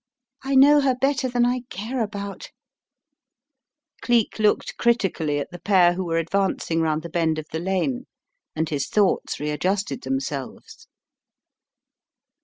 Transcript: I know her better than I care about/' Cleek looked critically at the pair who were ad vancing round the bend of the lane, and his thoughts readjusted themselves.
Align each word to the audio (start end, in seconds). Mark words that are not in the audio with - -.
I 0.41 0.55
know 0.55 0.81
her 0.81 0.95
better 0.95 1.29
than 1.29 1.45
I 1.45 1.61
care 1.69 2.03
about/' 2.03 2.47
Cleek 4.01 4.39
looked 4.39 4.75
critically 4.77 5.37
at 5.37 5.51
the 5.51 5.59
pair 5.59 5.93
who 5.93 6.03
were 6.03 6.17
ad 6.17 6.31
vancing 6.31 6.81
round 6.81 7.03
the 7.03 7.09
bend 7.09 7.37
of 7.37 7.45
the 7.51 7.59
lane, 7.59 8.07
and 8.55 8.67
his 8.67 8.87
thoughts 8.87 9.39
readjusted 9.39 10.01
themselves. 10.01 10.87